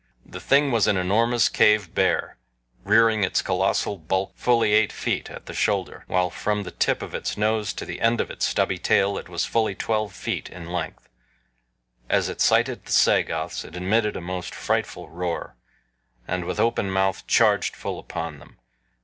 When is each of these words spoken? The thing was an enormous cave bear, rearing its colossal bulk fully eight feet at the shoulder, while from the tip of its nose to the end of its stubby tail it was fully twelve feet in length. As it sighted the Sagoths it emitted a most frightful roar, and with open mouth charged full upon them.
The 0.25 0.39
thing 0.39 0.71
was 0.71 0.87
an 0.87 0.97
enormous 0.97 1.47
cave 1.47 1.93
bear, 1.93 2.35
rearing 2.83 3.23
its 3.23 3.43
colossal 3.43 3.99
bulk 3.99 4.31
fully 4.35 4.73
eight 4.73 4.91
feet 4.91 5.29
at 5.29 5.45
the 5.45 5.53
shoulder, 5.53 6.05
while 6.07 6.31
from 6.31 6.63
the 6.63 6.71
tip 6.71 7.03
of 7.03 7.13
its 7.13 7.37
nose 7.37 7.71
to 7.73 7.85
the 7.85 8.01
end 8.01 8.19
of 8.19 8.31
its 8.31 8.47
stubby 8.47 8.79
tail 8.79 9.15
it 9.19 9.29
was 9.29 9.45
fully 9.45 9.75
twelve 9.75 10.11
feet 10.11 10.49
in 10.49 10.71
length. 10.73 11.07
As 12.09 12.29
it 12.29 12.41
sighted 12.41 12.85
the 12.85 12.91
Sagoths 12.91 13.63
it 13.63 13.75
emitted 13.75 14.17
a 14.17 14.21
most 14.21 14.55
frightful 14.55 15.07
roar, 15.07 15.55
and 16.27 16.45
with 16.45 16.59
open 16.59 16.89
mouth 16.89 17.27
charged 17.27 17.75
full 17.75 17.99
upon 17.99 18.39
them. 18.39 18.57